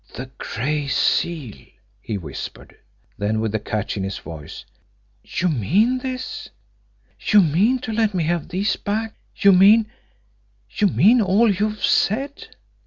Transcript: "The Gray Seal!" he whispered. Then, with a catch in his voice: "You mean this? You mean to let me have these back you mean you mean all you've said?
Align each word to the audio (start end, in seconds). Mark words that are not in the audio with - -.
"The 0.15 0.31
Gray 0.39 0.87
Seal!" 0.87 1.63
he 2.01 2.17
whispered. 2.17 2.75
Then, 3.19 3.39
with 3.39 3.53
a 3.53 3.59
catch 3.59 3.97
in 3.97 4.03
his 4.03 4.17
voice: 4.17 4.65
"You 5.23 5.47
mean 5.47 5.99
this? 5.99 6.49
You 7.19 7.39
mean 7.43 7.77
to 7.81 7.93
let 7.93 8.15
me 8.15 8.23
have 8.23 8.47
these 8.49 8.75
back 8.77 9.13
you 9.35 9.51
mean 9.51 9.85
you 10.71 10.87
mean 10.87 11.21
all 11.21 11.51
you've 11.53 11.85
said? 11.85 12.47